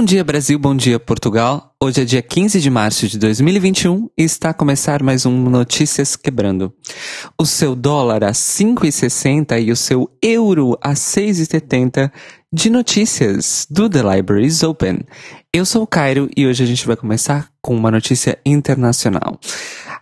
Bom 0.00 0.04
dia 0.06 0.24
Brasil, 0.24 0.58
bom 0.58 0.74
dia 0.74 0.98
Portugal. 0.98 1.74
Hoje 1.78 2.00
é 2.00 2.04
dia 2.06 2.22
15 2.22 2.58
de 2.58 2.70
março 2.70 3.06
de 3.06 3.18
2021 3.18 4.08
e 4.16 4.22
está 4.22 4.48
a 4.48 4.54
começar 4.54 5.02
mais 5.02 5.26
um 5.26 5.50
Notícias 5.50 6.16
Quebrando. 6.16 6.72
O 7.36 7.44
seu 7.44 7.76
dólar 7.76 8.24
a 8.24 8.30
5,60 8.30 9.62
e 9.62 9.70
o 9.70 9.76
seu 9.76 10.10
euro 10.22 10.74
a 10.80 10.94
6,70 10.94 12.10
de 12.50 12.70
notícias 12.70 13.66
do 13.68 13.90
The 13.90 14.02
Libraries 14.16 14.62
Open. 14.62 15.00
Eu 15.52 15.66
sou 15.66 15.82
o 15.82 15.86
Cairo 15.86 16.30
e 16.34 16.46
hoje 16.46 16.64
a 16.64 16.66
gente 16.66 16.86
vai 16.86 16.96
começar 16.96 17.50
com 17.60 17.76
uma 17.76 17.90
notícia 17.90 18.38
internacional. 18.46 19.38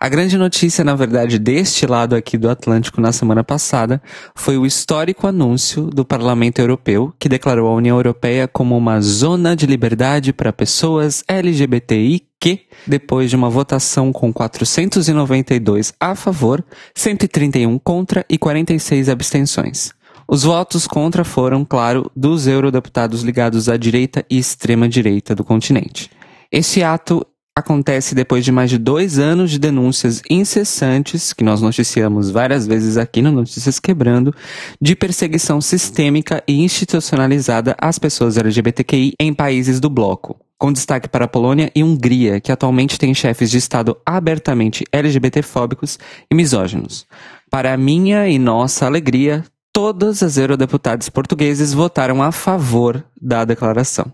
A 0.01 0.07
grande 0.07 0.37
notícia, 0.37 0.81
na 0.81 0.95
verdade, 0.95 1.37
deste 1.37 1.85
lado 1.85 2.15
aqui 2.15 2.37
do 2.37 2.49
Atlântico 2.49 3.01
na 3.01 3.11
semana 3.11 3.43
passada 3.43 4.01
foi 4.33 4.57
o 4.57 4.65
histórico 4.65 5.27
anúncio 5.27 5.87
do 5.87 6.05
Parlamento 6.05 6.59
Europeu 6.59 7.13
que 7.19 7.27
declarou 7.27 7.67
a 7.67 7.73
União 7.73 7.97
Europeia 7.97 8.47
como 8.47 8.77
uma 8.77 9.01
zona 9.01 9.57
de 9.57 9.65
liberdade 9.65 10.31
para 10.31 10.53
pessoas 10.53 11.21
LGBTI 11.27 12.25
que, 12.39 12.61
depois 12.87 13.29
de 13.29 13.35
uma 13.35 13.49
votação 13.49 14.13
com 14.13 14.31
492 14.31 15.93
a 15.99 16.15
favor, 16.15 16.63
131 16.95 17.77
contra 17.77 18.25
e 18.29 18.37
46 18.37 19.09
abstenções. 19.09 19.91
Os 20.25 20.43
votos 20.43 20.87
contra 20.87 21.25
foram, 21.25 21.65
claro, 21.65 22.09
dos 22.15 22.47
eurodeputados 22.47 23.21
ligados 23.21 23.67
à 23.67 23.75
direita 23.75 24.25
e 24.29 24.37
extrema-direita 24.37 25.35
do 25.35 25.43
continente. 25.43 26.09
Esse 26.49 26.81
ato 26.81 27.23
acontece 27.59 28.15
depois 28.15 28.43
de 28.43 28.51
mais 28.51 28.69
de 28.69 28.77
dois 28.77 29.19
anos 29.19 29.51
de 29.51 29.59
denúncias 29.59 30.21
incessantes, 30.29 31.33
que 31.33 31.43
nós 31.43 31.61
noticiamos 31.61 32.31
várias 32.31 32.65
vezes 32.65 32.97
aqui 32.97 33.21
no 33.21 33.31
Notícias 33.31 33.79
Quebrando, 33.79 34.33
de 34.81 34.95
perseguição 34.95 35.61
sistêmica 35.61 36.43
e 36.47 36.63
institucionalizada 36.63 37.75
às 37.79 37.99
pessoas 37.99 38.37
LGBTQI 38.37 39.13
em 39.19 39.33
países 39.33 39.79
do 39.79 39.89
bloco. 39.89 40.39
Com 40.57 40.73
destaque 40.73 41.07
para 41.07 41.25
a 41.25 41.27
Polônia 41.27 41.71
e 41.73 41.83
Hungria, 41.83 42.41
que 42.41 42.51
atualmente 42.51 42.99
têm 42.99 43.13
chefes 43.13 43.49
de 43.49 43.57
Estado 43.57 43.95
abertamente 44.05 44.83
LGBTfóbicos 44.91 45.97
e 46.29 46.35
misóginos. 46.35 47.05
Para 47.49 47.77
minha 47.77 48.27
e 48.27 48.37
nossa 48.37 48.85
alegria, 48.85 49.45
todas 49.71 50.21
as 50.21 50.37
eurodeputadas 50.37 51.07
portugueses 51.07 51.73
votaram 51.73 52.21
a 52.21 52.31
favor 52.31 53.05
da 53.21 53.45
declaração. 53.45 54.11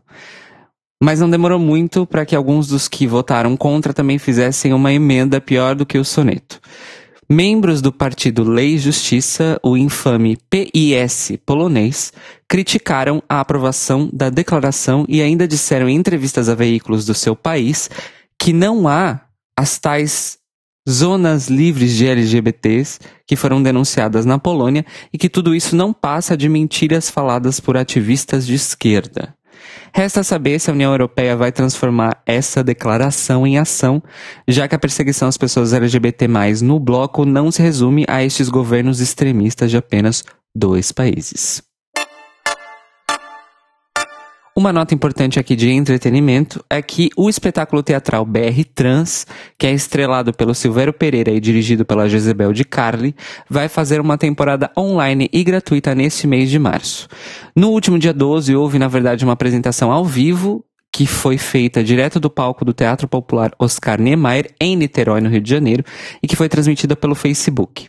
Mas 1.01 1.19
não 1.19 1.29
demorou 1.29 1.59
muito 1.59 2.05
para 2.05 2.25
que 2.25 2.35
alguns 2.35 2.67
dos 2.67 2.87
que 2.87 3.05
votaram 3.05 3.55
contra 3.57 3.93
também 3.93 4.17
fizessem 4.17 4.73
uma 4.73 4.93
emenda 4.93 5.41
pior 5.41 5.75
do 5.75 5.85
que 5.85 5.97
o 5.97 6.05
soneto. 6.05 6.59
Membros 7.29 7.81
do 7.81 7.91
partido 7.91 8.43
Lei 8.43 8.75
e 8.75 8.77
Justiça, 8.77 9.59
o 9.63 9.75
infame 9.75 10.37
PIS 10.47 11.33
polonês, 11.43 12.13
criticaram 12.47 13.21
a 13.27 13.39
aprovação 13.39 14.07
da 14.13 14.29
declaração 14.29 15.05
e 15.09 15.21
ainda 15.21 15.47
disseram 15.47 15.89
em 15.89 15.95
entrevistas 15.95 16.47
a 16.49 16.55
veículos 16.55 17.03
do 17.03 17.15
seu 17.15 17.35
país 17.35 17.89
que 18.39 18.53
não 18.53 18.87
há 18.87 19.21
as 19.57 19.79
tais 19.79 20.37
zonas 20.87 21.47
livres 21.47 21.95
de 21.95 22.05
LGBTs 22.05 22.99
que 23.25 23.35
foram 23.35 23.61
denunciadas 23.61 24.23
na 24.23 24.37
Polônia 24.37 24.85
e 25.11 25.17
que 25.17 25.27
tudo 25.27 25.55
isso 25.55 25.75
não 25.75 25.91
passa 25.91 26.37
de 26.37 26.47
mentiras 26.47 27.09
faladas 27.09 27.59
por 27.59 27.75
ativistas 27.75 28.45
de 28.45 28.53
esquerda. 28.53 29.33
Resta 29.93 30.23
saber 30.23 30.59
se 30.59 30.69
a 30.69 30.73
União 30.73 30.91
Europeia 30.91 31.35
vai 31.35 31.51
transformar 31.51 32.21
essa 32.25 32.63
declaração 32.63 33.45
em 33.45 33.57
ação, 33.57 34.01
já 34.47 34.67
que 34.67 34.75
a 34.75 34.79
perseguição 34.79 35.27
às 35.27 35.37
pessoas 35.37 35.73
LGBT 35.73 36.27
no 36.61 36.79
bloco 36.79 37.25
não 37.25 37.51
se 37.51 37.61
resume 37.61 38.05
a 38.07 38.23
estes 38.23 38.49
governos 38.49 38.99
extremistas 38.99 39.71
de 39.71 39.77
apenas 39.77 40.23
dois 40.55 40.91
países. 40.91 41.63
Uma 44.57 44.71
nota 44.71 44.95
importante 44.95 45.37
aqui 45.37 45.53
de 45.53 45.69
entretenimento 45.69 46.63
é 46.69 46.81
que 46.81 47.09
o 47.17 47.29
espetáculo 47.29 47.83
teatral 47.83 48.25
BR 48.25 48.63
Trans, 48.73 49.27
que 49.57 49.67
é 49.67 49.73
estrelado 49.73 50.33
pelo 50.33 50.55
Silvério 50.55 50.93
Pereira 50.93 51.29
e 51.29 51.41
dirigido 51.41 51.83
pela 51.83 52.07
Jezebel 52.07 52.53
de 52.53 52.63
Carli, 52.63 53.13
vai 53.49 53.67
fazer 53.67 53.99
uma 53.99 54.17
temporada 54.17 54.71
online 54.77 55.29
e 55.33 55.43
gratuita 55.43 55.93
neste 55.93 56.25
mês 56.25 56.49
de 56.49 56.57
março. 56.57 57.09
No 57.53 57.71
último 57.71 57.99
dia 57.99 58.13
12 58.13 58.55
houve, 58.55 58.79
na 58.79 58.87
verdade, 58.87 59.25
uma 59.25 59.33
apresentação 59.33 59.91
ao 59.91 60.05
vivo 60.05 60.63
que 60.95 61.05
foi 61.05 61.37
feita 61.37 61.83
direto 61.83 62.21
do 62.21 62.29
palco 62.29 62.63
do 62.63 62.71
Teatro 62.71 63.05
Popular 63.05 63.51
Oscar 63.59 63.99
Niemeyer, 63.99 64.55
em 64.61 64.77
Niterói, 64.77 65.19
no 65.19 65.27
Rio 65.27 65.41
de 65.41 65.49
Janeiro, 65.49 65.83
e 66.23 66.27
que 66.27 66.37
foi 66.37 66.47
transmitida 66.47 66.95
pelo 66.95 67.13
Facebook. 67.13 67.87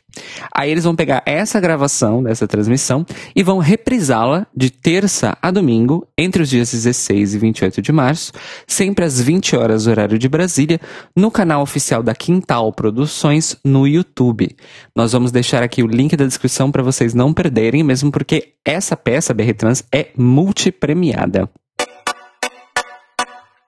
Aí 0.52 0.72
eles 0.72 0.82
vão 0.82 0.96
pegar 0.96 1.22
essa 1.24 1.60
gravação 1.60 2.20
dessa 2.20 2.48
transmissão 2.48 3.06
e 3.36 3.44
vão 3.44 3.58
reprisá-la 3.58 4.44
de 4.52 4.70
terça 4.70 5.38
a 5.40 5.52
domingo, 5.52 6.04
entre 6.18 6.42
os 6.42 6.50
dias 6.50 6.72
16 6.72 7.36
e 7.36 7.38
28 7.38 7.80
de 7.80 7.92
março, 7.92 8.32
sempre 8.66 9.04
às 9.04 9.20
20 9.20 9.54
horas, 9.54 9.86
horário 9.86 10.18
de 10.18 10.28
Brasília, 10.28 10.80
no 11.14 11.30
canal 11.30 11.62
oficial 11.62 12.02
da 12.02 12.12
Quintal 12.12 12.72
Produções 12.72 13.56
no 13.64 13.86
YouTube. 13.86 14.48
Nós 14.96 15.12
vamos 15.12 15.30
deixar 15.30 15.62
aqui 15.62 15.80
o 15.80 15.86
link 15.86 16.16
da 16.16 16.26
descrição 16.26 16.72
para 16.72 16.82
vocês 16.82 17.14
não 17.14 17.32
perderem, 17.32 17.84
mesmo 17.84 18.10
porque 18.10 18.54
essa 18.64 18.96
peça, 18.96 19.32
BR 19.32 19.52
Trans, 19.56 19.84
é 19.92 20.08
multipremiada. 20.16 21.48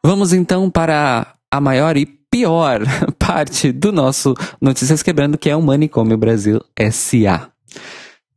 Vamos 0.05 0.33
então 0.33 0.71
para 0.71 1.35
a 1.51 1.61
maior 1.61 1.97
e 1.97 2.07
pior 2.07 2.81
parte 3.19 3.73
do 3.73 3.91
nosso 3.91 4.35
Notícias 4.61 5.03
Quebrando, 5.03 5.37
que 5.37 5.51
é 5.51 5.57
o 5.57 5.63
Manicômio 5.63 6.17
Brasil 6.17 6.63
SA. 6.91 7.51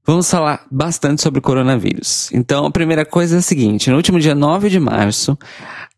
Vamos 0.03 0.29
falar 0.29 0.65
bastante 0.71 1.21
sobre 1.21 1.39
coronavírus. 1.39 2.31
Então, 2.33 2.65
a 2.65 2.71
primeira 2.71 3.05
coisa 3.05 3.35
é 3.35 3.39
a 3.39 3.41
seguinte: 3.41 3.89
no 3.91 3.95
último 3.95 4.19
dia 4.19 4.33
9 4.33 4.69
de 4.69 4.79
março, 4.79 5.37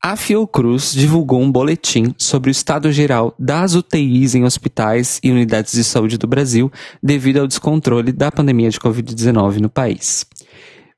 a 0.01 0.17
Fiocruz 0.17 0.91
divulgou 0.93 1.41
um 1.41 1.49
boletim 1.49 2.13
sobre 2.17 2.49
o 2.49 2.51
estado 2.51 2.91
geral 2.91 3.33
das 3.39 3.73
UTIs 3.73 4.35
em 4.35 4.43
hospitais 4.43 5.21
e 5.23 5.31
unidades 5.31 5.71
de 5.71 5.83
saúde 5.85 6.17
do 6.17 6.27
Brasil 6.27 6.69
devido 7.01 7.37
ao 7.37 7.47
descontrole 7.47 8.11
da 8.11 8.29
pandemia 8.29 8.69
de 8.69 8.79
Covid-19 8.79 9.61
no 9.61 9.69
país. 9.69 10.25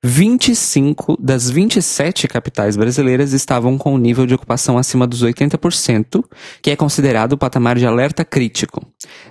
25 0.08 1.18
das 1.20 1.50
27 1.50 2.28
capitais 2.28 2.78
brasileiras 2.78 3.34
estavam 3.34 3.76
com 3.76 3.96
o 3.96 3.98
nível 3.98 4.28
de 4.28 4.36
ocupação 4.36 4.78
acima 4.78 5.08
dos 5.08 5.24
80%, 5.24 6.24
que 6.62 6.70
é 6.70 6.76
considerado 6.76 7.34
o 7.34 7.38
patamar 7.40 7.76
de 7.76 7.88
alerta 7.88 8.24
crítico. 8.24 8.86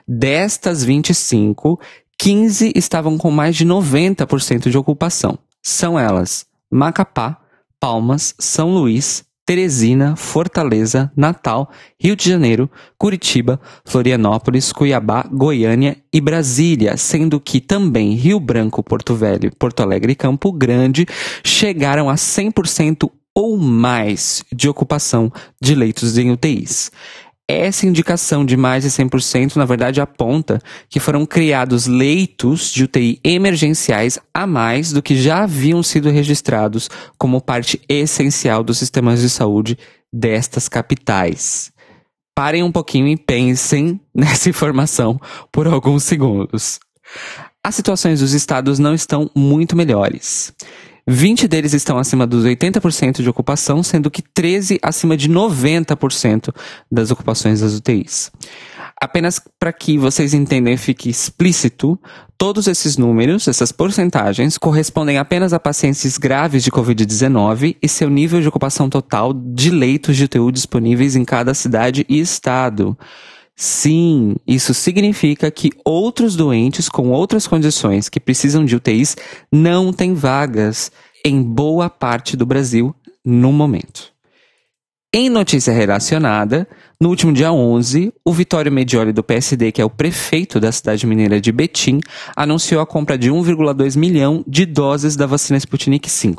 Destas 0.07 0.83
25, 0.83 1.79
15 2.19 2.73
estavam 2.75 3.17
com 3.17 3.31
mais 3.31 3.55
de 3.55 3.65
90% 3.65 4.69
de 4.69 4.77
ocupação. 4.77 5.39
São 5.63 5.97
elas 5.97 6.45
Macapá, 6.69 7.39
Palmas, 7.79 8.34
São 8.41 8.75
Luís, 8.75 9.25
Teresina, 9.47 10.16
Fortaleza, 10.16 11.12
Natal, 11.15 11.71
Rio 12.00 12.16
de 12.16 12.28
Janeiro, 12.28 12.71
Curitiba, 12.97 13.60
Florianópolis, 13.84 14.72
Cuiabá, 14.72 15.28
Goiânia 15.31 15.99
e 16.12 16.21
Brasília, 16.21 16.97
sendo 16.97 17.38
que 17.38 17.60
também 17.60 18.15
Rio 18.15 18.41
Branco, 18.41 18.83
Porto 18.83 19.15
Velho, 19.15 19.54
Porto 19.59 19.80
Alegre 19.80 20.13
e 20.13 20.16
Campo 20.16 20.51
Grande 20.51 21.07
chegaram 21.42 22.09
a 22.09 22.15
100% 22.15 23.10
ou 23.34 23.57
mais 23.57 24.45
de 24.53 24.69
ocupação 24.69 25.30
de 25.60 25.74
leitos 25.74 26.16
em 26.16 26.30
UTIs. 26.30 26.91
Essa 27.47 27.87
indicação 27.87 28.43
de 28.43 28.57
mais 28.57 28.85
de 28.85 28.91
100%, 28.91 29.57
na 29.57 29.67
verdade, 29.67 30.01
aponta 30.01 30.63
que 30.89 30.99
foram 30.99 31.27
criados 31.27 31.87
leitos 31.87 32.73
de 32.73 32.85
UTI 32.85 33.21
emergenciais 33.23 34.19
a 34.33 34.47
mais 34.47 34.93
do 34.93 35.03
que 35.03 35.15
já 35.15 35.43
haviam 35.43 35.83
sido 35.83 36.09
registrados 36.09 36.89
como 37.19 37.43
parte 37.43 37.79
essencial 37.87 38.65
dos 38.65 38.79
sistemas 38.79 39.21
de 39.21 39.29
saúde 39.29 39.79
destas 40.11 40.71
capitais. 40.71 41.71
Parem 42.35 42.63
um 42.63 42.73
pouquinho 42.73 43.09
e 43.09 43.17
pensem 43.17 44.01
nessa 44.15 44.49
informação 44.49 45.21
por 45.53 45.67
alguns 45.67 46.03
segundos. 46.03 46.81
As 47.63 47.75
situações 47.75 48.21
dos 48.21 48.33
estados 48.33 48.79
não 48.79 48.95
estão 48.95 49.31
muito 49.35 49.77
melhores. 49.77 50.55
20 51.06 51.47
deles 51.47 51.74
estão 51.74 51.98
acima 51.98 52.27
dos 52.27 52.45
80% 52.45 53.22
de 53.22 53.28
ocupação, 53.28 53.83
sendo 53.83 54.10
que 54.10 54.22
13 54.22 54.78
acima 54.83 55.16
de 55.16 55.28
90% 55.28 56.54
das 56.91 57.10
ocupações 57.10 57.60
das 57.60 57.74
UTIs. 57.74 58.33
Apenas 59.01 59.41
para 59.59 59.72
que 59.72 59.98
vocês 59.98 60.33
entendam 60.33 60.72
e 60.72 60.78
fique 60.78 61.10
explícito, 61.10 61.98
todos 62.39 62.66
esses 62.66 62.97
números, 62.97 63.47
essas 63.48 63.71
porcentagens, 63.71 64.56
correspondem 64.56 65.18
apenas 65.18 65.53
a 65.53 65.60
pacientes 65.60 66.16
graves 66.16 66.65
de 66.65 66.71
Covid-19 66.71 67.77
e 67.83 67.89
seu 67.89 68.09
nível 68.09 68.41
de 68.41 68.48
ocupação 68.48 68.89
total 68.89 69.34
de 69.34 69.71
leitos 69.71 70.16
de 70.16 70.24
UTI 70.24 70.53
disponíveis 70.53 71.16
em 71.16 71.24
cada 71.24 71.53
cidade 71.53 72.07
e 72.09 72.18
estado. 72.18 72.97
Sim, 73.56 74.34
isso 74.47 74.74
significa 74.74 75.51
que 75.51 75.71
outros 75.84 76.34
doentes 76.34 76.89
com 76.89 77.10
outras 77.10 77.47
condições 77.47 78.09
que 78.09 78.18
precisam 78.18 78.65
de 78.65 78.74
UTIs 78.74 79.16
não 79.51 79.92
têm 79.92 80.12
vagas 80.12 80.91
em 81.24 81.41
boa 81.41 81.89
parte 81.89 82.36
do 82.36 82.45
Brasil 82.45 82.95
no 83.24 83.53
momento. 83.53 84.12
Em 85.12 85.30
notícia 85.30 85.72
relacionada, 85.72 86.66
no 87.01 87.09
último 87.09 87.33
dia 87.33 87.53
11, 87.53 88.13
o 88.25 88.33
Vitório 88.33 88.71
Medioli 88.71 89.13
do 89.13 89.23
PSD, 89.23 89.73
que 89.73 89.83
é 89.83 89.85
o 89.85 89.91
prefeito 89.91 90.61
da 90.61 90.71
cidade 90.71 91.07
mineira 91.07 91.41
de 91.41 91.51
Betim, 91.51 92.01
anunciou 92.37 92.81
a 92.81 92.87
compra 92.87 93.19
de 93.19 93.31
1,2 93.31 93.97
milhão 93.97 94.45
de 94.47 94.65
doses 94.65 95.17
da 95.17 95.27
vacina 95.27 95.59
Sputnik 95.59 96.09
V. 96.09 96.35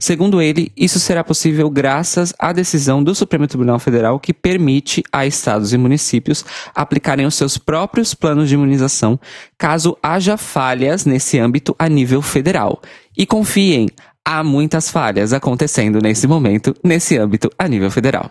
Segundo 0.00 0.40
ele, 0.40 0.72
isso 0.76 0.98
será 0.98 1.22
possível 1.22 1.68
graças 1.70 2.34
à 2.38 2.52
decisão 2.52 3.04
do 3.04 3.14
Supremo 3.14 3.46
Tribunal 3.46 3.78
Federal 3.78 4.18
que 4.18 4.32
permite 4.32 5.02
a 5.12 5.26
estados 5.26 5.72
e 5.72 5.78
municípios 5.78 6.44
aplicarem 6.74 7.26
os 7.26 7.34
seus 7.34 7.58
próprios 7.58 8.14
planos 8.14 8.48
de 8.48 8.54
imunização 8.54 9.20
caso 9.58 9.96
haja 10.02 10.36
falhas 10.36 11.04
nesse 11.04 11.38
âmbito 11.38 11.76
a 11.78 11.88
nível 11.88 12.22
federal. 12.22 12.80
E 13.16 13.26
confiem, 13.26 13.88
há 14.24 14.42
muitas 14.42 14.90
falhas 14.90 15.32
acontecendo 15.32 16.00
nesse 16.00 16.26
momento, 16.26 16.74
nesse 16.82 17.18
âmbito 17.18 17.50
a 17.58 17.66
nível 17.68 17.90
federal. 17.90 18.30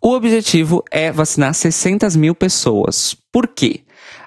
O 0.00 0.14
objetivo 0.14 0.84
é 0.90 1.10
vacinar 1.10 1.54
600 1.54 2.16
mil 2.16 2.34
pessoas. 2.34 3.16
Por 3.32 3.48
quê? 3.48 3.80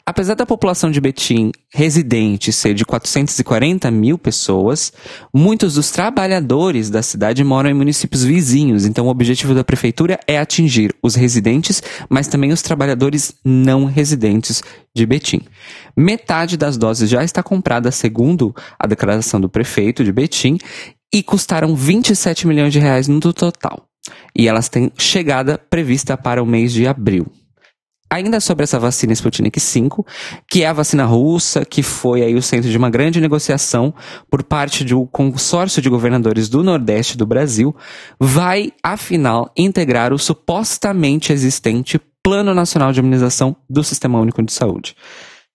Apesar 0.05 0.35
da 0.35 0.45
população 0.45 0.91
de 0.91 0.99
Betim 0.99 1.49
residente 1.73 2.51
ser 2.51 2.73
de 2.73 2.83
440 2.83 3.89
mil 3.89 4.17
pessoas, 4.17 4.91
muitos 5.33 5.75
dos 5.75 5.91
trabalhadores 5.91 6.89
da 6.89 7.01
cidade 7.01 7.41
moram 7.41 7.69
em 7.69 7.73
municípios 7.73 8.21
vizinhos, 8.21 8.85
então 8.85 9.07
o 9.07 9.09
objetivo 9.09 9.55
da 9.55 9.63
prefeitura 9.63 10.19
é 10.27 10.37
atingir 10.37 10.93
os 11.01 11.15
residentes, 11.15 11.81
mas 12.09 12.27
também 12.27 12.51
os 12.51 12.61
trabalhadores 12.61 13.33
não 13.45 13.85
residentes 13.85 14.61
de 14.93 15.05
Betim. 15.05 15.41
Metade 15.95 16.57
das 16.57 16.75
doses 16.75 17.09
já 17.09 17.23
está 17.23 17.41
comprada, 17.41 17.89
segundo 17.89 18.53
a 18.77 18.85
declaração 18.85 19.39
do 19.39 19.47
prefeito 19.47 20.03
de 20.03 20.11
Betim, 20.11 20.57
e 21.13 21.23
custaram 21.23 21.77
27 21.77 22.45
milhões 22.45 22.73
de 22.73 22.79
reais 22.79 23.07
no 23.07 23.21
total. 23.21 23.85
E 24.35 24.49
elas 24.49 24.67
têm 24.67 24.91
chegada 24.97 25.57
prevista 25.57 26.17
para 26.17 26.43
o 26.43 26.45
mês 26.45 26.73
de 26.73 26.85
abril 26.85 27.31
ainda 28.13 28.39
sobre 28.39 28.63
essa 28.63 28.77
vacina 28.77 29.11
Sputnik 29.11 29.59
V, 29.59 29.89
que 30.47 30.61
é 30.61 30.67
a 30.67 30.73
vacina 30.73 31.03
russa, 31.03 31.65
que 31.65 31.81
foi 31.81 32.21
aí 32.21 32.35
o 32.35 32.41
centro 32.43 32.69
de 32.69 32.77
uma 32.77 32.89
grande 32.89 33.19
negociação 33.19 33.91
por 34.29 34.43
parte 34.43 34.85
um 34.93 35.05
consórcio 35.05 35.81
de 35.81 35.89
governadores 35.89 36.47
do 36.47 36.63
Nordeste 36.63 37.17
do 37.17 37.25
Brasil, 37.25 37.75
vai, 38.19 38.71
afinal, 38.83 39.51
integrar 39.57 40.13
o 40.13 40.19
supostamente 40.19 41.33
existente 41.33 41.99
Plano 42.21 42.53
Nacional 42.53 42.93
de 42.93 42.99
Imunização 42.99 43.55
do 43.67 43.83
Sistema 43.83 44.19
Único 44.19 44.43
de 44.43 44.53
Saúde. 44.53 44.95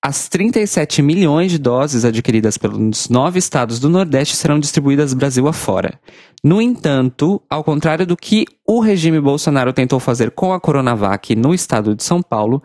As 0.00 0.28
37 0.28 1.02
milhões 1.02 1.50
de 1.50 1.58
doses 1.58 2.04
adquiridas 2.04 2.56
pelos 2.56 3.08
nove 3.08 3.40
estados 3.40 3.80
do 3.80 3.88
Nordeste 3.88 4.36
serão 4.36 4.60
distribuídas 4.60 5.12
Brasil 5.12 5.48
afora. 5.48 5.98
No 6.42 6.62
entanto, 6.62 7.42
ao 7.50 7.64
contrário 7.64 8.06
do 8.06 8.16
que 8.16 8.44
o 8.64 8.78
regime 8.78 9.20
Bolsonaro 9.20 9.72
tentou 9.72 9.98
fazer 9.98 10.30
com 10.30 10.52
a 10.52 10.60
Coronavac 10.60 11.34
no 11.34 11.52
estado 11.52 11.96
de 11.96 12.04
São 12.04 12.22
Paulo, 12.22 12.62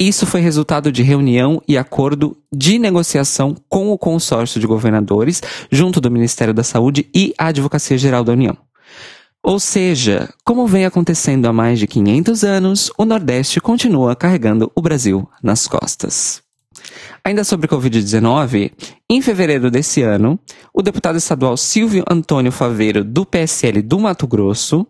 isso 0.00 0.26
foi 0.26 0.40
resultado 0.40 0.90
de 0.90 1.04
reunião 1.04 1.62
e 1.68 1.78
acordo 1.78 2.36
de 2.52 2.76
negociação 2.76 3.54
com 3.68 3.90
o 3.90 3.98
consórcio 3.98 4.60
de 4.60 4.66
governadores, 4.66 5.40
junto 5.70 6.00
do 6.00 6.10
Ministério 6.10 6.52
da 6.52 6.64
Saúde 6.64 7.08
e 7.14 7.32
a 7.38 7.46
Advocacia 7.46 7.96
Geral 7.96 8.24
da 8.24 8.32
União. 8.32 8.56
Ou 9.40 9.60
seja, 9.60 10.28
como 10.44 10.66
vem 10.66 10.86
acontecendo 10.86 11.46
há 11.46 11.52
mais 11.52 11.78
de 11.78 11.86
500 11.86 12.42
anos, 12.42 12.90
o 12.98 13.04
Nordeste 13.04 13.60
continua 13.60 14.16
carregando 14.16 14.72
o 14.74 14.82
Brasil 14.82 15.28
nas 15.40 15.68
costas. 15.68 16.43
Ainda 17.24 17.44
sobre 17.44 17.68
Covid-19, 17.68 18.72
em 19.08 19.22
fevereiro 19.22 19.70
desse 19.70 20.02
ano, 20.02 20.38
o 20.72 20.82
deputado 20.82 21.16
estadual 21.16 21.56
Silvio 21.56 22.04
Antônio 22.10 22.52
Faveiro, 22.52 23.04
do 23.04 23.24
PSL 23.24 23.82
do 23.82 23.98
Mato 23.98 24.26
Grosso, 24.26 24.86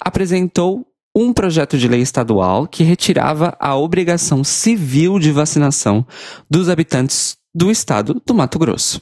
apresentou 0.00 0.86
um 1.14 1.32
projeto 1.32 1.78
de 1.78 1.88
lei 1.88 2.02
estadual 2.02 2.66
que 2.66 2.84
retirava 2.84 3.56
a 3.58 3.74
obrigação 3.74 4.44
civil 4.44 5.18
de 5.18 5.32
vacinação 5.32 6.06
dos 6.48 6.68
habitantes 6.68 7.38
do 7.54 7.70
estado 7.70 8.20
do 8.24 8.34
Mato 8.34 8.58
Grosso. 8.58 9.00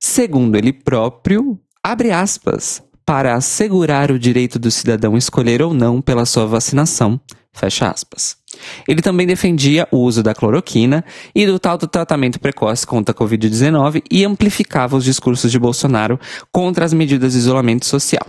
Segundo 0.00 0.56
ele 0.56 0.72
próprio, 0.72 1.58
abre 1.82 2.10
aspas, 2.10 2.82
para 3.06 3.36
assegurar 3.36 4.10
o 4.10 4.18
direito 4.18 4.58
do 4.58 4.72
cidadão 4.72 5.16
escolher 5.16 5.62
ou 5.62 5.72
não 5.72 6.02
pela 6.02 6.26
sua 6.26 6.44
vacinação, 6.46 7.20
fecha 7.56 7.88
aspas. 7.88 8.36
Ele 8.86 9.02
também 9.02 9.26
defendia 9.26 9.86
o 9.90 9.98
uso 9.98 10.22
da 10.22 10.34
cloroquina 10.34 11.04
e 11.34 11.46
do 11.46 11.58
tal 11.58 11.76
do 11.76 11.86
tratamento 11.86 12.38
precoce 12.38 12.86
contra 12.86 13.12
a 13.12 13.18
Covid-19 13.18 14.02
e 14.10 14.24
amplificava 14.24 14.96
os 14.96 15.04
discursos 15.04 15.50
de 15.50 15.58
Bolsonaro 15.58 16.18
contra 16.52 16.84
as 16.84 16.92
medidas 16.92 17.32
de 17.32 17.38
isolamento 17.38 17.86
social. 17.86 18.26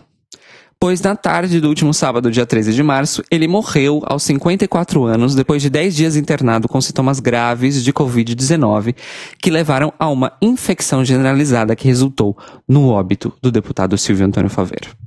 Pois 0.79 1.01
na 1.01 1.15
tarde 1.15 1.59
do 1.59 1.69
último 1.69 1.91
sábado, 1.91 2.29
dia 2.29 2.45
13 2.45 2.71
de 2.71 2.83
março, 2.83 3.23
ele 3.31 3.47
morreu 3.47 4.03
aos 4.05 4.21
54 4.21 5.05
anos 5.05 5.33
depois 5.33 5.59
de 5.59 5.71
10 5.71 5.95
dias 5.95 6.15
internado 6.15 6.67
com 6.67 6.79
sintomas 6.79 7.19
graves 7.19 7.83
de 7.83 7.91
Covid-19 7.91 8.95
que 9.41 9.49
levaram 9.49 9.91
a 9.97 10.07
uma 10.07 10.33
infecção 10.39 11.03
generalizada 11.03 11.75
que 11.75 11.87
resultou 11.87 12.37
no 12.67 12.89
óbito 12.89 13.33
do 13.41 13.51
deputado 13.51 13.97
Silvio 13.97 14.27
Antônio 14.27 14.51
Faveiro. 14.51 15.06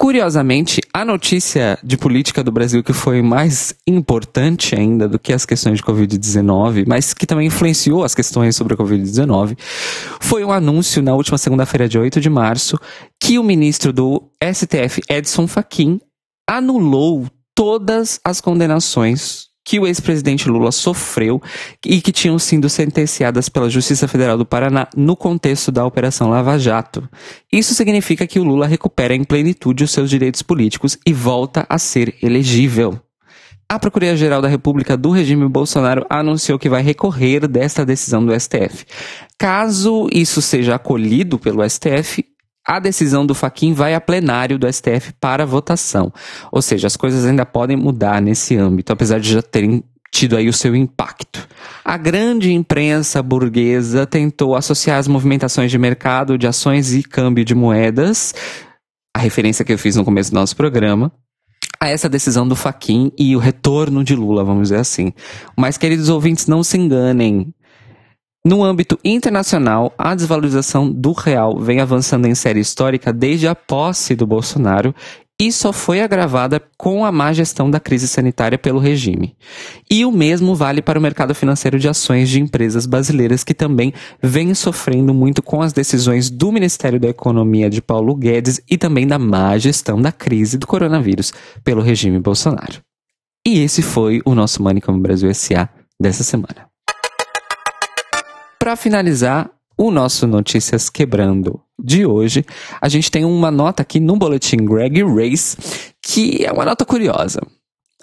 Curiosamente, 0.00 0.80
a 0.94 1.04
notícia 1.04 1.78
de 1.84 1.98
política 1.98 2.42
do 2.42 2.50
Brasil 2.50 2.82
que 2.82 2.94
foi 2.94 3.20
mais 3.20 3.74
importante 3.86 4.74
ainda 4.74 5.06
do 5.06 5.18
que 5.18 5.30
as 5.30 5.44
questões 5.44 5.76
de 5.76 5.84
Covid-19, 5.84 6.84
mas 6.86 7.12
que 7.12 7.26
também 7.26 7.48
influenciou 7.48 8.02
as 8.02 8.14
questões 8.14 8.56
sobre 8.56 8.72
a 8.72 8.78
Covid-19, 8.78 9.58
foi 10.18 10.42
um 10.42 10.50
anúncio 10.50 11.02
na 11.02 11.14
última 11.14 11.36
segunda-feira, 11.36 11.86
de 11.86 11.98
8 11.98 12.18
de 12.18 12.30
março, 12.30 12.80
que 13.22 13.38
o 13.38 13.42
ministro 13.42 13.92
do 13.92 14.22
STF, 14.42 15.02
Edson 15.06 15.46
Fachin, 15.46 16.00
anulou 16.48 17.26
todas 17.54 18.18
as 18.24 18.40
condenações 18.40 19.49
que 19.64 19.78
o 19.78 19.86
ex-presidente 19.86 20.48
Lula 20.48 20.72
sofreu 20.72 21.40
e 21.84 22.00
que 22.00 22.12
tinham 22.12 22.38
sido 22.38 22.68
sentenciadas 22.68 23.48
pela 23.48 23.70
Justiça 23.70 24.08
Federal 24.08 24.36
do 24.36 24.46
Paraná 24.46 24.88
no 24.96 25.16
contexto 25.16 25.70
da 25.70 25.84
Operação 25.84 26.30
Lava 26.30 26.58
Jato. 26.58 27.08
Isso 27.52 27.74
significa 27.74 28.26
que 28.26 28.40
o 28.40 28.44
Lula 28.44 28.66
recupera 28.66 29.14
em 29.14 29.24
plenitude 29.24 29.84
os 29.84 29.90
seus 29.90 30.10
direitos 30.10 30.42
políticos 30.42 30.98
e 31.06 31.12
volta 31.12 31.66
a 31.68 31.78
ser 31.78 32.14
elegível. 32.22 33.00
A 33.68 33.78
Procuradoria-Geral 33.78 34.42
da 34.42 34.48
República 34.48 34.96
do 34.96 35.10
regime 35.10 35.48
Bolsonaro 35.48 36.04
anunciou 36.10 36.58
que 36.58 36.68
vai 36.68 36.82
recorrer 36.82 37.46
desta 37.46 37.86
decisão 37.86 38.26
do 38.26 38.34
STF. 38.34 38.84
Caso 39.38 40.08
isso 40.12 40.42
seja 40.42 40.74
acolhido 40.74 41.38
pelo 41.38 41.62
STF, 41.62 42.24
a 42.66 42.78
decisão 42.78 43.26
do 43.26 43.34
Faquin 43.34 43.72
vai 43.72 43.94
a 43.94 44.00
plenário 44.00 44.58
do 44.58 44.70
STF 44.70 45.12
para 45.20 45.46
votação. 45.46 46.12
Ou 46.52 46.62
seja, 46.62 46.86
as 46.86 46.96
coisas 46.96 47.24
ainda 47.24 47.46
podem 47.46 47.76
mudar 47.76 48.20
nesse 48.20 48.56
âmbito, 48.56 48.92
apesar 48.92 49.18
de 49.18 49.32
já 49.32 49.42
terem 49.42 49.82
tido 50.12 50.36
aí 50.36 50.48
o 50.48 50.52
seu 50.52 50.74
impacto. 50.74 51.48
A 51.84 51.96
grande 51.96 52.52
imprensa 52.52 53.22
burguesa 53.22 54.06
tentou 54.06 54.56
associar 54.56 54.98
as 54.98 55.08
movimentações 55.08 55.70
de 55.70 55.78
mercado 55.78 56.36
de 56.36 56.46
ações 56.46 56.92
e 56.92 57.02
câmbio 57.02 57.44
de 57.44 57.54
moedas, 57.54 58.34
a 59.14 59.20
referência 59.20 59.64
que 59.64 59.72
eu 59.72 59.78
fiz 59.78 59.96
no 59.96 60.04
começo 60.04 60.30
do 60.30 60.34
nosso 60.34 60.56
programa, 60.56 61.12
a 61.80 61.88
essa 61.88 62.08
decisão 62.08 62.46
do 62.46 62.54
Faquin 62.54 63.10
e 63.18 63.34
o 63.34 63.38
retorno 63.38 64.04
de 64.04 64.14
Lula, 64.14 64.44
vamos 64.44 64.64
dizer 64.64 64.80
assim. 64.80 65.12
Mas, 65.56 65.78
queridos 65.78 66.08
ouvintes, 66.08 66.46
não 66.46 66.62
se 66.62 66.76
enganem. 66.76 67.54
No 68.42 68.64
âmbito 68.64 68.98
internacional, 69.04 69.92
a 69.98 70.14
desvalorização 70.14 70.90
do 70.90 71.12
real 71.12 71.58
vem 71.58 71.78
avançando 71.78 72.26
em 72.26 72.34
série 72.34 72.60
histórica 72.60 73.12
desde 73.12 73.46
a 73.46 73.54
posse 73.54 74.16
do 74.16 74.26
Bolsonaro 74.26 74.94
e 75.38 75.52
só 75.52 75.74
foi 75.74 76.00
agravada 76.00 76.62
com 76.76 77.04
a 77.04 77.12
má 77.12 77.34
gestão 77.34 77.70
da 77.70 77.78
crise 77.78 78.08
sanitária 78.08 78.56
pelo 78.56 78.78
regime. 78.78 79.36
E 79.90 80.06
o 80.06 80.12
mesmo 80.12 80.54
vale 80.54 80.80
para 80.80 80.98
o 80.98 81.02
mercado 81.02 81.34
financeiro 81.34 81.78
de 81.78 81.86
ações 81.86 82.30
de 82.30 82.40
empresas 82.40 82.86
brasileiras 82.86 83.44
que 83.44 83.52
também 83.52 83.92
vem 84.22 84.54
sofrendo 84.54 85.12
muito 85.12 85.42
com 85.42 85.60
as 85.60 85.74
decisões 85.74 86.30
do 86.30 86.50
Ministério 86.50 86.98
da 86.98 87.08
Economia 87.08 87.68
de 87.68 87.82
Paulo 87.82 88.14
Guedes 88.14 88.60
e 88.70 88.78
também 88.78 89.06
da 89.06 89.18
má 89.18 89.56
gestão 89.58 90.00
da 90.00 90.12
crise 90.12 90.56
do 90.56 90.66
coronavírus 90.66 91.32
pelo 91.62 91.82
regime 91.82 92.18
Bolsonaro. 92.18 92.80
E 93.46 93.60
esse 93.60 93.82
foi 93.82 94.22
o 94.24 94.34
nosso 94.34 94.62
Money 94.62 94.80
como 94.80 94.98
Brasil 94.98 95.32
SA 95.34 95.68
dessa 95.98 96.22
semana. 96.22 96.69
Para 98.60 98.76
finalizar 98.76 99.50
o 99.74 99.90
nosso 99.90 100.26
Notícias 100.26 100.90
Quebrando 100.90 101.58
de 101.82 102.04
hoje, 102.04 102.44
a 102.78 102.90
gente 102.90 103.10
tem 103.10 103.24
uma 103.24 103.50
nota 103.50 103.80
aqui 103.80 103.98
no 103.98 104.16
boletim 104.16 104.58
Greg 104.58 105.02
Race, 105.02 105.56
que 106.02 106.44
é 106.44 106.52
uma 106.52 106.66
nota 106.66 106.84
curiosa. 106.84 107.40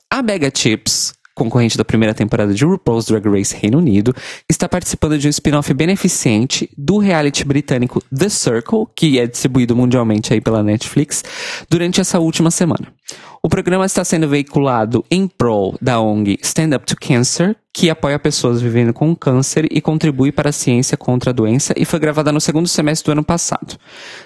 A 0.09 0.23
Mega 0.23 0.51
Chips, 0.51 1.13
concorrente 1.35 1.77
da 1.77 1.85
primeira 1.85 2.15
temporada 2.15 2.55
de 2.55 2.65
RuPaul's 2.65 3.05
Drag 3.05 3.23
Race 3.29 3.55
Reino 3.55 3.77
Unido, 3.77 4.15
está 4.49 4.67
participando 4.67 5.19
de 5.19 5.27
um 5.27 5.29
spin-off 5.29 5.71
beneficente 5.75 6.67
do 6.75 6.97
reality 6.97 7.45
britânico 7.45 8.03
The 8.11 8.27
Circle, 8.27 8.87
que 8.95 9.19
é 9.19 9.27
distribuído 9.27 9.75
mundialmente 9.75 10.33
aí 10.33 10.41
pela 10.41 10.63
Netflix, 10.63 11.23
durante 11.69 12.01
essa 12.01 12.17
última 12.17 12.49
semana. 12.49 12.96
O 13.41 13.49
programa 13.49 13.85
está 13.85 14.03
sendo 14.03 14.27
veiculado 14.27 15.05
em 15.09 15.27
prol 15.27 15.77
da 15.81 16.01
ONG 16.01 16.37
Stand 16.41 16.75
Up 16.75 16.85
to 16.85 16.95
Cancer, 16.99 17.55
que 17.77 17.91
apoia 17.91 18.17
pessoas 18.17 18.59
vivendo 18.59 18.91
com 18.91 19.15
câncer 19.15 19.67
e 19.69 19.79
contribui 19.79 20.31
para 20.31 20.49
a 20.49 20.51
ciência 20.51 20.97
contra 20.97 21.29
a 21.29 21.33
doença 21.33 21.75
e 21.77 21.85
foi 21.85 21.99
gravada 21.99 22.31
no 22.31 22.41
segundo 22.41 22.67
semestre 22.67 23.05
do 23.05 23.11
ano 23.11 23.23
passado. 23.23 23.77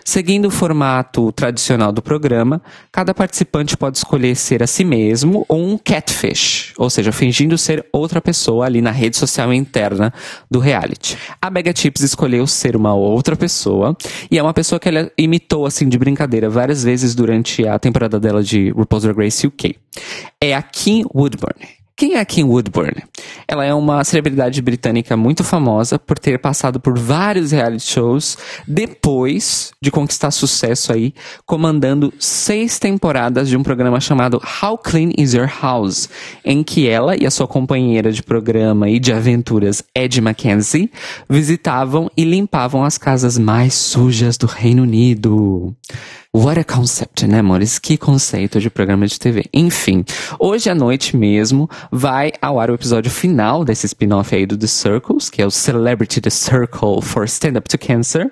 Seguindo 0.05 0.45
o 0.45 0.50
formato 0.50 1.33
tradicional 1.33 1.91
do 1.91 2.01
programa, 2.01 2.61
cada 2.91 3.13
participante 3.13 3.75
pode 3.75 3.97
escolher 3.97 4.35
ser 4.35 4.63
a 4.63 4.67
si 4.67 4.85
mesmo 4.85 5.45
ou 5.50 5.61
um 5.61 5.77
catfish, 5.77 6.73
ou 6.77 6.89
seja, 6.89 7.11
fingindo 7.11 7.57
ser 7.57 7.85
outra 7.91 8.21
pessoa 8.21 8.65
ali 8.65 8.81
na 8.81 8.91
rede 8.91 9.17
social 9.17 9.53
interna 9.53 10.13
do 10.50 10.59
reality. 10.59 11.17
A 11.41 11.50
Bega 11.50 11.73
Chips 11.75 12.03
escolheu 12.03 12.47
ser 12.47 12.77
uma 12.77 12.93
outra 12.93 13.35
pessoa 13.35 13.97
e 14.31 14.39
é 14.39 14.41
uma 14.41 14.53
pessoa 14.53 14.79
que 14.79 14.88
ela 14.88 15.11
imitou 15.17 15.65
assim 15.65 15.89
de 15.89 16.00
brincadeira 16.00 16.50
várias 16.50 16.85
vezes 16.85 17.13
durante 17.13 17.67
a 17.67 17.77
temporada 17.77 18.17
dela 18.17 18.41
de 18.41 18.70
RuPaul's 18.71 19.03
Drag 19.03 19.17
Race 19.17 19.45
UK. 19.45 19.75
É 20.39 20.55
a 20.55 20.61
Kim 20.61 21.05
Woodburn. 21.13 21.81
Quem 22.01 22.15
é 22.15 22.19
a 22.19 22.25
Kim 22.25 22.45
Woodburn? 22.45 22.95
Ela 23.47 23.63
é 23.63 23.71
uma 23.75 24.03
celebridade 24.03 24.59
britânica 24.59 25.15
muito 25.15 25.43
famosa 25.43 25.99
por 25.99 26.17
ter 26.17 26.39
passado 26.39 26.79
por 26.79 26.97
vários 26.97 27.51
reality 27.51 27.85
shows 27.85 28.39
depois 28.67 29.71
de 29.79 29.91
conquistar 29.91 30.31
sucesso 30.31 30.91
aí, 30.91 31.13
comandando 31.45 32.11
seis 32.17 32.79
temporadas 32.79 33.47
de 33.47 33.55
um 33.55 33.61
programa 33.61 33.99
chamado 33.99 34.41
How 34.63 34.79
Clean 34.79 35.11
Is 35.15 35.35
Your 35.35 35.47
House, 35.61 36.09
em 36.43 36.63
que 36.63 36.89
ela 36.89 37.15
e 37.15 37.23
a 37.23 37.29
sua 37.29 37.47
companheira 37.47 38.11
de 38.11 38.23
programa 38.23 38.89
e 38.89 38.99
de 38.99 39.13
aventuras, 39.13 39.83
Ed 39.93 40.19
Mackenzie, 40.21 40.91
visitavam 41.29 42.09
e 42.17 42.23
limpavam 42.23 42.83
as 42.83 42.97
casas 42.97 43.37
mais 43.37 43.75
sujas 43.75 44.37
do 44.37 44.47
Reino 44.47 44.81
Unido. 44.81 45.75
What 46.33 46.57
a 46.57 46.63
concept, 46.63 47.27
né, 47.27 47.39
amores? 47.39 47.77
Que 47.77 47.97
conceito 47.97 48.61
de 48.61 48.69
programa 48.69 49.05
de 49.05 49.19
TV. 49.19 49.43
Enfim, 49.53 50.05
hoje 50.39 50.69
à 50.69 50.75
noite 50.75 51.17
mesmo 51.17 51.69
vai 51.91 52.31
ao 52.41 52.57
ar 52.57 52.71
o 52.71 52.73
episódio 52.73 53.11
final 53.11 53.65
desse 53.65 53.85
spin-off 53.85 54.33
aí 54.33 54.45
do 54.45 54.57
The 54.57 54.65
Circles, 54.65 55.29
que 55.29 55.41
é 55.41 55.45
o 55.45 55.51
Celebrity 55.51 56.21
The 56.21 56.29
Circle 56.29 57.01
for 57.01 57.25
Stand 57.25 57.57
Up 57.57 57.67
to 57.67 57.77
Cancer. 57.77 58.31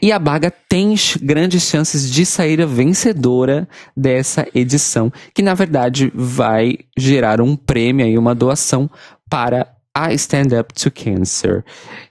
E 0.00 0.12
a 0.12 0.18
Baga 0.18 0.50
tem 0.66 0.94
grandes 1.20 1.64
chances 1.64 2.10
de 2.10 2.24
sair 2.24 2.62
a 2.62 2.66
vencedora 2.66 3.68
dessa 3.94 4.48
edição, 4.54 5.12
que 5.34 5.42
na 5.42 5.52
verdade 5.52 6.10
vai 6.14 6.78
gerar 6.96 7.42
um 7.42 7.54
prêmio 7.54 8.06
e 8.06 8.16
uma 8.16 8.34
doação 8.34 8.90
para 9.28 9.76
a 9.94 10.10
Stand 10.14 10.58
Up 10.58 10.72
to 10.72 10.90
Cancer. 10.90 11.62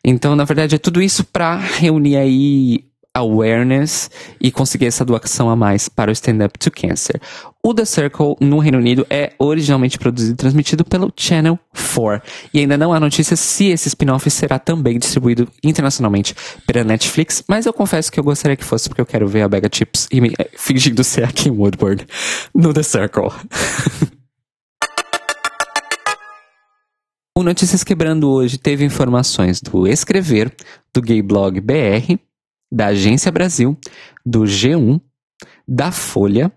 Então, 0.03 0.35
na 0.35 0.43
verdade, 0.43 0.75
é 0.75 0.77
tudo 0.77 1.01
isso 1.01 1.23
para 1.23 1.55
reunir 1.55 2.15
aí 2.15 2.85
awareness 3.15 4.11
e 4.39 4.51
conseguir 4.51 4.85
essa 4.85 5.05
doação 5.05 5.49
a 5.49 5.55
mais 5.55 5.87
para 5.87 6.11
o 6.11 6.13
Stand 6.13 6.45
Up 6.45 6.59
to 6.59 6.69
Cancer. 6.69 7.19
O 7.63 7.73
The 7.73 7.85
Circle 7.85 8.35
no 8.39 8.59
Reino 8.59 8.77
Unido 8.77 9.07
é 9.09 9.33
originalmente 9.39 9.97
produzido 9.97 10.33
e 10.33 10.35
transmitido 10.35 10.85
pelo 10.85 11.11
Channel 11.17 11.57
4 11.73 12.21
e 12.53 12.59
ainda 12.59 12.77
não 12.77 12.93
há 12.93 12.99
notícia 12.99 13.35
se 13.35 13.69
esse 13.69 13.87
spin-off 13.87 14.29
será 14.29 14.59
também 14.59 14.99
distribuído 14.99 15.47
internacionalmente 15.63 16.35
pela 16.67 16.83
Netflix, 16.83 17.43
mas 17.47 17.65
eu 17.65 17.73
confesso 17.73 18.11
que 18.11 18.19
eu 18.19 18.23
gostaria 18.23 18.55
que 18.55 18.63
fosse 18.63 18.87
porque 18.87 19.01
eu 19.01 19.05
quero 19.05 19.27
ver 19.27 19.41
a 19.41 19.49
Bega 19.49 19.69
Chips 19.71 20.07
e 20.11 20.21
me, 20.21 20.33
eh, 20.37 20.49
fingindo 20.55 21.03
ser 21.03 21.23
a 21.23 21.31
Kim 21.31 21.51
Woodward 21.51 22.05
no 22.53 22.73
The 22.73 22.83
Circle. 22.83 23.31
O 27.37 27.43
Notícias 27.43 27.83
Quebrando 27.83 28.29
hoje 28.29 28.57
teve 28.57 28.85
informações 28.85 29.59
do 29.59 29.85
Escrever, 29.85 30.55
do 30.93 31.01
Gay 31.01 31.21
Blog 31.21 31.59
BR, 31.59 32.17
da 32.75 32.87
Agência 32.87 33.31
Brasil, 33.31 33.77
do 34.25 34.41
G1, 34.41 34.99
da 35.65 35.93
Folha, 35.93 36.51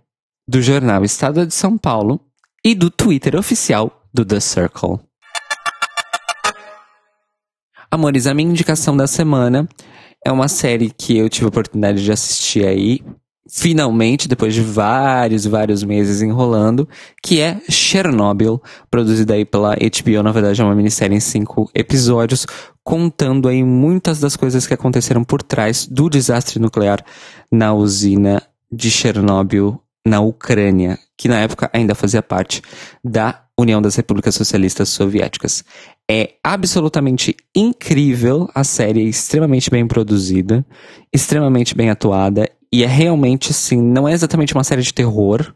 do 0.49 0.61
jornal 0.61 1.05
Estado 1.05 1.47
de 1.47 1.55
São 1.55 1.79
Paulo 1.79 2.21
e 2.65 2.75
do 2.75 2.91
Twitter 2.91 3.37
oficial 3.37 4.03
do 4.13 4.25
The 4.25 4.41
Circle. 4.41 4.99
Amores, 7.89 8.27
a 8.27 8.35
minha 8.35 8.51
indicação 8.51 8.97
da 8.97 9.07
semana 9.07 9.69
é 10.27 10.33
uma 10.33 10.49
série 10.49 10.91
que 10.91 11.17
eu 11.17 11.29
tive 11.29 11.45
a 11.45 11.51
oportunidade 11.51 12.03
de 12.03 12.11
assistir 12.11 12.67
aí 12.67 13.01
finalmente, 13.49 14.29
depois 14.29 14.53
de 14.53 14.61
vários, 14.61 15.47
vários 15.47 15.83
meses 15.83 16.21
enrolando, 16.21 16.87
que 17.23 17.41
é 17.41 17.59
Chernobyl, 17.69 18.61
produzida 18.91 19.35
aí 19.35 19.45
pela 19.45 19.75
HBO, 19.75 20.23
na 20.23 20.33
verdade 20.33 20.61
é 20.61 20.65
uma 20.65 20.75
minissérie 20.75 21.17
em 21.17 21.21
cinco 21.21 21.71
episódios, 21.75 22.47
contando 22.89 23.49
aí 23.49 23.63
muitas 23.63 24.19
das 24.19 24.35
coisas 24.35 24.67
que 24.67 24.73
aconteceram 24.73 25.23
por 25.23 25.43
trás 25.43 25.87
do 25.87 26.09
desastre 26.09 26.59
nuclear 26.59 27.05
na 27.53 27.75
usina 27.75 28.43
de 28.73 28.91
Chernobyl, 28.91 29.79
na 30.07 30.21
Ucrânia, 30.21 30.99
que 31.15 31.29
na 31.29 31.39
época 31.39 31.69
ainda 31.71 31.95
fazia 31.95 32.23
parte 32.23 32.63
da 33.05 33.45
União 33.59 33.83
das 33.83 33.95
Repúblicas 33.95 34.35
Socialistas 34.35 34.89
Soviéticas. 34.89 35.63
É 36.11 36.37
absolutamente 36.43 37.37
incrível, 37.55 38.49
a 38.55 38.65
série 38.65 39.03
é 39.03 39.11
extremamente 39.11 39.69
bem 39.69 39.87
produzida, 39.87 40.65
extremamente 41.13 41.75
bem 41.75 41.91
atuada 41.91 42.49
e 42.73 42.85
é 42.85 42.87
realmente, 42.87 43.51
assim, 43.51 43.83
não 43.83 44.09
é 44.09 44.15
exatamente 44.15 44.55
uma 44.55 44.65
série 44.65 44.81
de 44.81 44.95
terror, 44.95 45.53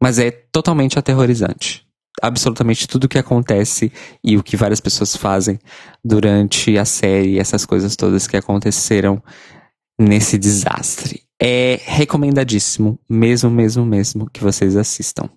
mas 0.00 0.18
é 0.18 0.30
totalmente 0.30 0.98
aterrorizante. 0.98 1.84
Absolutamente 2.22 2.86
tudo 2.86 3.04
o 3.04 3.08
que 3.08 3.18
acontece 3.18 3.92
e 4.22 4.36
o 4.36 4.42
que 4.42 4.56
várias 4.56 4.80
pessoas 4.80 5.16
fazem 5.16 5.58
durante 6.04 6.78
a 6.78 6.84
série, 6.84 7.38
essas 7.38 7.66
coisas 7.66 7.96
todas 7.96 8.26
que 8.26 8.36
aconteceram 8.36 9.22
nesse 9.98 10.38
desastre. 10.38 11.22
É 11.40 11.80
recomendadíssimo, 11.84 12.98
mesmo, 13.08 13.50
mesmo, 13.50 13.84
mesmo, 13.84 14.30
que 14.30 14.42
vocês 14.42 14.76
assistam. 14.76 15.28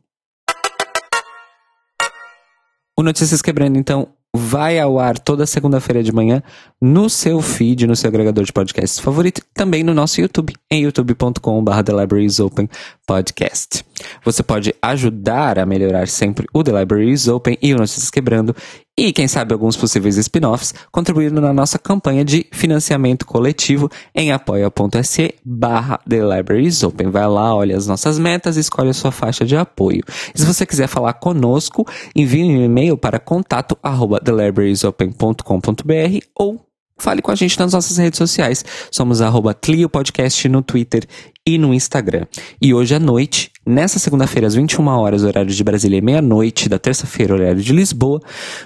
O 2.95 3.03
Notícias 3.03 3.41
Quebrando, 3.41 3.77
então, 3.77 4.16
vai 4.35 4.79
ao 4.79 4.99
ar 4.99 5.17
toda 5.17 5.45
segunda-feira 5.45 6.03
de 6.03 6.11
manhã 6.11 6.43
no 6.81 7.09
seu 7.09 7.41
feed, 7.41 7.87
no 7.87 7.95
seu 7.95 8.07
agregador 8.07 8.43
de 8.43 8.53
podcasts 8.53 8.99
favorito, 8.99 9.41
também 9.53 9.83
no 9.83 9.93
nosso 9.93 10.21
YouTube, 10.21 10.53
em 10.69 10.83
youtube.com.br 10.83 11.83
The 11.83 11.93
Libraries 11.93 12.39
Open 12.39 12.69
Podcast. 13.05 13.83
Você 14.23 14.43
pode 14.43 14.75
ajudar 14.81 15.57
a 15.57 15.65
melhorar 15.65 16.07
sempre 16.07 16.47
o 16.53 16.63
The 16.63 16.79
Libraries 16.79 17.27
Open 17.27 17.57
e 17.61 17.73
o 17.73 17.77
Notícias 17.77 18.11
Quebrando 18.11 18.55
e, 18.97 19.13
quem 19.13 19.27
sabe, 19.27 19.53
alguns 19.53 19.77
possíveis 19.77 20.17
spin-offs, 20.17 20.73
contribuindo 20.91 21.39
na 21.39 21.53
nossa 21.53 21.77
campanha 21.77 22.25
de 22.25 22.47
financiamento 22.51 23.27
coletivo 23.27 23.91
em 24.15 24.31
apoia.se 24.31 25.35
barra 25.45 25.99
The 26.09 26.17
Libraries 26.17 26.81
Open. 26.81 27.11
Vai 27.11 27.27
lá, 27.27 27.53
olha 27.53 27.77
as 27.77 27.85
nossas 27.85 28.17
metas 28.17 28.57
e 28.57 28.61
escolhe 28.61 28.89
a 28.89 28.93
sua 28.93 29.11
faixa 29.11 29.45
de 29.45 29.55
apoio. 29.55 30.03
E 30.33 30.39
se 30.39 30.45
você 30.45 30.65
quiser 30.65 30.87
falar 30.87 31.13
conosco, 31.13 31.85
envie 32.15 32.43
um 32.43 32.63
e-mail 32.63 32.97
para 32.97 33.19
contato 33.19 33.77
arroba 33.83 34.19
thelibrariesopen.com.br 34.19 36.25
ou 36.35 36.66
fale 36.97 37.21
com 37.21 37.31
a 37.31 37.35
gente 37.35 37.59
nas 37.59 37.73
nossas 37.73 37.97
redes 37.97 38.17
sociais. 38.17 38.63
Somos 38.91 39.21
arroba 39.21 39.53
Clio 39.53 39.89
Podcast 39.89 40.47
no 40.49 40.61
Twitter 40.61 41.05
e 41.45 41.57
no 41.57 41.73
Instagram. 41.73 42.25
E 42.61 42.73
hoje 42.73 42.95
à 42.95 42.99
noite, 42.99 43.51
nessa 43.65 43.99
segunda-feira, 43.99 44.47
às 44.47 44.55
21 44.55 44.87
horas, 44.87 45.23
horário 45.23 45.51
de 45.51 45.63
Brasília, 45.63 46.01
meia-noite 46.01 46.67
da 46.67 46.77
terça-feira, 46.77 47.33
horário 47.33 47.61
de 47.61 47.73
Lisboa, 47.73 48.19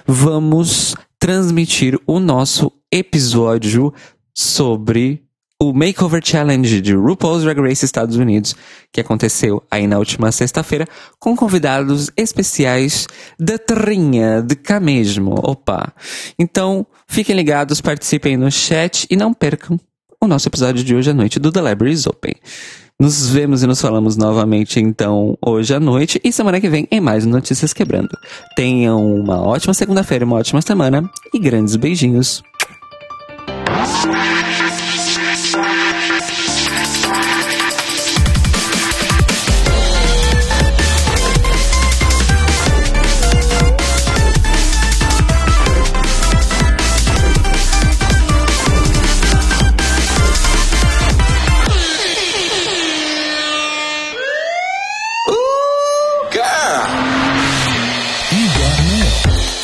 vamos 0.06 0.94
transmitir 1.18 1.98
o 2.06 2.18
nosso 2.18 2.72
episódio 2.90 3.92
sobre 4.34 5.22
o 5.62 5.72
Makeover 5.72 6.20
Challenge 6.24 6.80
de 6.80 6.92
RuPaul's 6.92 7.44
Drag 7.44 7.60
Race 7.60 7.84
Estados 7.84 8.16
Unidos, 8.16 8.56
que 8.90 9.00
aconteceu 9.00 9.62
aí 9.70 9.86
na 9.86 9.96
última 9.96 10.32
sexta-feira, 10.32 10.88
com 11.20 11.36
convidados 11.36 12.10
especiais 12.16 13.06
da 13.38 13.56
terrinha, 13.56 14.42
de 14.42 14.56
cá 14.56 14.80
mesmo. 14.80 15.36
Opa! 15.38 15.92
Então, 16.36 16.84
fiquem 17.06 17.36
ligados, 17.36 17.80
participem 17.80 18.36
no 18.36 18.50
chat 18.50 19.06
e 19.08 19.14
não 19.14 19.32
percam 19.32 19.78
o 20.20 20.26
nosso 20.26 20.48
episódio 20.48 20.82
de 20.82 20.96
hoje 20.96 21.10
à 21.10 21.14
noite 21.14 21.38
do 21.38 21.52
The 21.52 21.60
Libraries 21.60 22.08
Open. 22.08 22.34
Nos 22.98 23.28
vemos 23.28 23.62
e 23.62 23.66
nos 23.68 23.80
falamos 23.80 24.16
novamente 24.16 24.80
então 24.80 25.38
hoje 25.40 25.72
à 25.74 25.78
noite 25.78 26.20
e 26.24 26.32
semana 26.32 26.60
que 26.60 26.68
vem 26.68 26.88
em 26.90 27.00
mais 27.00 27.24
Notícias 27.24 27.72
Quebrando. 27.72 28.18
Tenham 28.56 29.14
uma 29.14 29.40
ótima 29.40 29.74
segunda-feira, 29.74 30.24
uma 30.24 30.36
ótima 30.36 30.60
semana 30.60 31.08
e 31.32 31.38
grandes 31.38 31.76
beijinhos. 31.76 32.42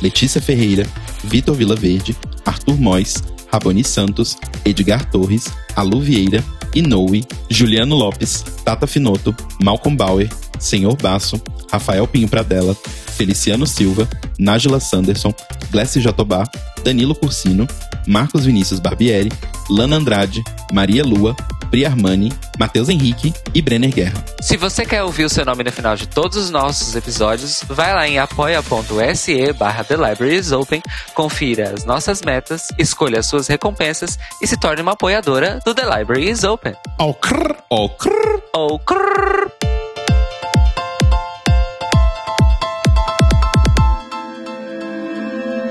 Letícia 0.00 0.40
Ferreira, 0.40 0.86
Vitor 1.24 1.54
Vilaverde, 1.54 2.16
Arthur 2.44 2.78
Mois, 2.80 3.22
Raboni 3.52 3.84
Santos, 3.84 4.36
Edgar 4.64 5.04
Torres, 5.10 5.50
Alu 5.76 6.00
Vieira, 6.00 6.42
Inoue, 6.74 7.24
Juliano 7.50 7.96
Lopes, 7.96 8.44
Tata 8.64 8.86
Finoto, 8.86 9.34
Malcolm 9.62 9.96
Bauer, 9.96 10.28
Senhor 10.58 10.96
Basso, 10.96 11.40
Rafael 11.70 12.06
Pinho 12.06 12.28
Pradella, 12.28 12.76
Feliciano 13.16 13.66
Silva, 13.66 14.08
Nájila 14.38 14.80
Sanderson, 14.80 15.34
Glessi 15.70 16.00
Jatobá, 16.00 16.48
Danilo 16.84 17.14
Cursino, 17.14 17.66
Marcos 18.06 18.44
Vinícius 18.44 18.80
Barbieri, 18.80 19.30
Lana 19.68 19.96
Andrade, 19.96 20.42
Maria 20.72 21.04
Lua, 21.04 21.36
Pri 21.70 21.86
Armani, 21.86 22.32
Matheus 22.58 22.88
Henrique 22.88 23.32
e 23.54 23.62
Brenner 23.62 23.92
Guerra. 23.92 24.24
Se 24.40 24.56
você 24.56 24.84
quer 24.84 25.02
ouvir 25.02 25.24
o 25.24 25.28
seu 25.28 25.44
nome 25.44 25.62
no 25.62 25.70
final 25.70 25.96
de 25.96 26.08
todos 26.08 26.36
os 26.36 26.50
nossos 26.50 26.96
episódios, 26.96 27.62
vai 27.68 27.94
lá 27.94 28.08
em 28.08 28.18
apoia.se 28.18 29.52
barra 29.52 29.84
The 29.84 29.96
Libraries 29.96 30.50
Open, 30.52 30.82
confira 31.14 31.70
as 31.70 31.84
nossas 31.84 32.22
metas, 32.22 32.68
escolha 32.78 33.20
as 33.20 33.26
suas 33.26 33.46
recompensas 33.46 34.18
e 34.42 34.46
se 34.46 34.58
torne 34.58 34.82
uma 34.82 34.92
apoiadora 34.92 35.60
do 35.64 35.74
The 35.74 35.98
Library 35.98 36.28
is 36.28 36.42
Open. 36.42 36.74
Oh, 36.98 37.14
crrr, 37.14 37.56
oh, 37.70 37.88
crrr. 37.88 38.42
Oh, 38.52 38.78
crrr. 38.78 39.59